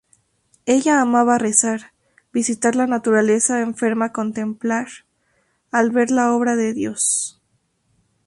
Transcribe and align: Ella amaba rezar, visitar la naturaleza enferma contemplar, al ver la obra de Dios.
Ella 0.65 0.99
amaba 0.99 1.37
rezar, 1.37 1.93
visitar 2.33 2.75
la 2.75 2.87
naturaleza 2.87 3.61
enferma 3.61 4.11
contemplar, 4.11 4.87
al 5.71 5.91
ver 5.91 6.09
la 6.09 6.31
obra 6.33 6.55
de 6.55 6.73
Dios. 6.73 7.39